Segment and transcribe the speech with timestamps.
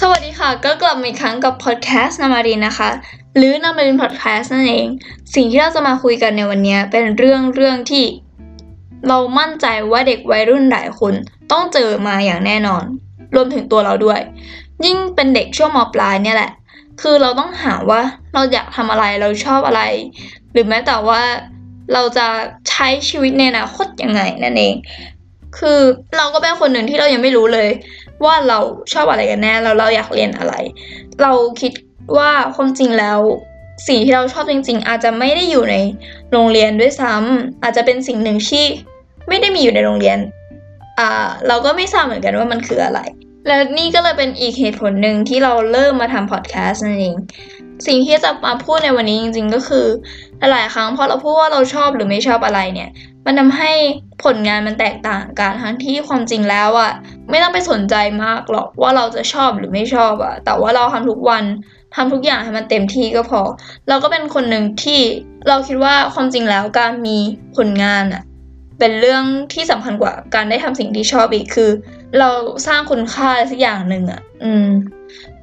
[0.00, 2.90] สวัสดีค่ะ ก็กลับมาอีกครั้งกับพอดแคสต์นามารินนะคะ
[3.36, 4.86] หรือนามารินพอดแคสต์นั่นเอง
[5.34, 8.04] สิ่งที่เราจะมาคุยกันในวันนี้เป็นเรื่องเรื่องที่
[9.08, 11.14] เรามั่นใจว่าเด็กวัยรุ่นหลายคน
[11.52, 12.84] ต้องเจอมาอย่างแน่นอน
[13.34, 14.20] รวมถึงตัวเราด้วย
[14.84, 16.50] ยิ่งเป็นเด็กช่วงมปลายเนี่ยแหละ
[17.00, 18.00] คือเราต้องหาว่า
[18.34, 19.82] เราอยากทำอะไรเราชอบอะไร
[20.52, 21.20] หรือแม้แต่ว่า
[21.92, 22.26] เราจะ
[22.68, 24.74] ใช้ชีวิตในอนาคตยังไงนั่นเอง
[25.58, 25.80] คือ
[26.16, 27.68] เราก็เป็นคนหนึ่งที่เรายังไม่รู้เลย
[28.24, 28.58] ว่าเรา
[28.92, 30.54] ชอบอะไรกันแน่แล้วเราอยากเรียนอะไร
[31.22, 31.72] เราคิด
[32.16, 33.20] ว่าความจริงแล้ว
[33.88, 35.76] สิ่งที่เราชอบจริง ๆ อาจจะไม่ได้อยู่ใน
[36.32, 38.64] โรงเรียนด้วยซ้ำอาจจะเป็นสิ่งหนึ่งที่
[39.28, 40.18] ไม่ได้มีอยู่ในโรงเรียน
[40.98, 43.00] อ่าเราก็ไม่ทราบเหมือนกันว่ามันคืออะไร
[43.46, 47.14] และนี่ก็เลยเป็นอีกเหตุผลหนึ่งที่เราเริ่มมาทำพอดแคสต์นั่นเอง
[47.86, 49.86] สิ่งที่จะมาพูดในวันนี้จริง ๆ ก็คือ
[50.38, 52.90] หลายๆครั้งพอเราพูดว่าเราชอบหรือไม่ชอบอะไรเนี่ย
[53.26, 53.72] มันทำให้
[54.24, 56.92] ผลงานมันแตกต่างกันทั้งที่ความจริงแล้วอะ
[57.30, 57.94] ไม่ต้องไปสนใจ
[58.24, 61.44] มากหรอกว่าเราจะชอบหรือไม่ชอบอะแต่ว่าเราทำทุกวัน
[61.96, 63.42] ทำทุกอย่างให้มันเต็มที่ก็พอ
[63.88, 65.00] เราก็เป็นคนหนึ่งที่
[65.48, 67.16] เราคิดว่าความจริงแล้วการมี
[67.56, 68.22] ผลงานอะ
[68.78, 71.70] เป็นเรื่องที่สำคัญกว่าการได้ทำสิ่งที่ชอบอีกคือ
[72.18, 72.28] เรา
[72.66, 74.68] สร้างคุณค่าสักอย่างหนึ่งอะอืม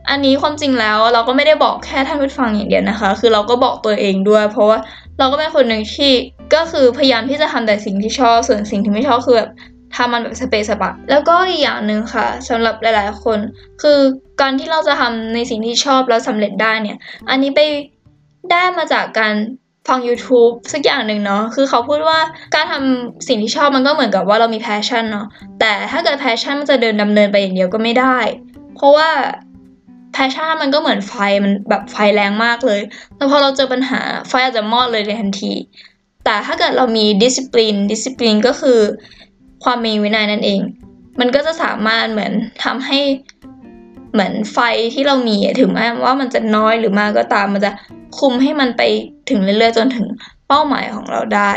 [0.10, 4.80] อันนี้ความจริงแล้วเราก็ไม่ได้บอกแค่ท่านผู้ฟังอย่างเดียวนะคะ คือเราก็บอกตัวเองด้วย เพราะว่า
[5.20, 6.12] เราก็เป็นคนหนึ่งที่
[6.56, 9.52] ก็คือพยายามที่จะทำแต่สิ่งที่ชอบ ส่วนสิ่งที่ไม่ชอบคือแบบ
[9.96, 13.40] ทำมันแบบสะเปะสะปะแล้วก็อีกอย่างหนึ่งค่ะสำหรับหลาย ๆ คน
[13.82, 14.00] คือ
[14.42, 16.98] การที่เราจะทำในสิ่งที่ชอบแล้วสำเร็จได้เนี่ย
[17.30, 17.62] อันนี้ไป
[18.52, 19.34] ได้มาจากการ
[19.88, 22.20] ฟัง YouTube สักอย่างหนึ่งเนาะ คือเขาพูดว่า
[22.56, 25.28] การทำสิ่งที่ชอบมันก็เหมือนกับว่าเรามี passion เนาะ
[25.59, 28.18] แต่ถ้าเกิด passion มันจะเดินดำเนินไปอย่างเดียวก็ไม่ได้
[28.76, 29.09] เพราะว่า
[30.14, 32.81] passion มันก็เหมือนไฟมันแบบไฟแรงมากเลย
[33.16, 35.54] แล้วพอเราเจอปัญหาไฟอาจจะมอดเลยในทันที
[36.24, 38.80] แต่ถ้าเกิดเรามีดิสซิปลินดิสซิปลินก็คือ
[39.64, 40.62] ความมีวินัยนั่นเอง
[41.20, 43.00] มันก็จะสามารถเหมือนทำให้
[44.14, 44.60] เหมือนไฟ
[44.94, 47.72] ที่เรามีถึงแม้ว่ามันจะน้อยหรือมากก็ตามมันจะ
[48.20, 48.82] คุมให้มันไป
[49.30, 50.08] ถึงเรื่อยๆจนถึง
[50.47, 51.53] เป้าหมายของเราได้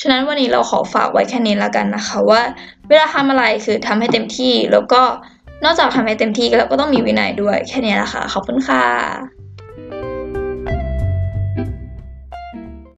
[0.00, 2.42] ฉะนั้นวันนี้เราขอฝากไว้แค่นี้แล้วกันนะคะว่า
[2.88, 5.02] เวลาทำอะไรคือทำให้เต็มที่แล้วก็
[5.64, 9.33] นอกจากทำให้เต็มที่แล้วก็ต้องมีวินัยด้วยแค่นี้แหละค่ะขอบคุณค่ะ